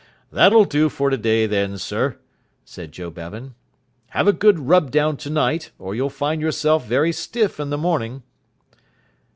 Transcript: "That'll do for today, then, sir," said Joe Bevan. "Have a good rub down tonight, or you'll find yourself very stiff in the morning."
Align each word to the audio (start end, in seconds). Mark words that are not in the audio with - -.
"That'll 0.31 0.65
do 0.65 0.89
for 0.89 1.11
today, 1.11 1.45
then, 1.45 1.77
sir," 1.77 2.17
said 2.65 2.91
Joe 2.91 3.11
Bevan. 3.11 3.53
"Have 4.07 4.27
a 4.27 4.33
good 4.33 4.57
rub 4.57 4.89
down 4.89 5.15
tonight, 5.15 5.69
or 5.77 5.93
you'll 5.93 6.09
find 6.09 6.41
yourself 6.41 6.87
very 6.87 7.11
stiff 7.11 7.59
in 7.59 7.69
the 7.69 7.77
morning." 7.77 8.23